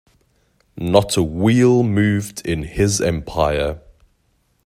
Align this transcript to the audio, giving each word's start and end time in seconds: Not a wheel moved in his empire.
Not 0.79 1.15
a 1.15 1.21
wheel 1.21 1.83
moved 1.83 2.43
in 2.43 2.63
his 2.63 3.01
empire. 3.01 3.81